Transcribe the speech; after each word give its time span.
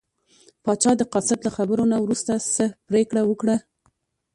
پاچا 0.63 0.91
د 0.97 1.01
قاصد 1.13 1.39
له 1.45 1.51
خبرو 1.57 1.83
نه 1.91 1.97
وروسته 2.03 2.31
څه 2.55 2.65
پرېکړه 2.89 3.21
وکړه. 3.25 3.55